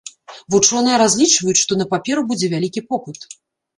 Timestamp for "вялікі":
2.55-2.87